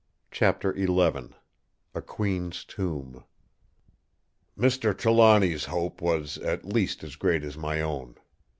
[0.31, 1.29] Chapter XI
[1.93, 3.23] A Queen's Tomb
[4.57, 4.97] "Mr.
[4.97, 8.15] Trelawny's hope was at least as great as my own.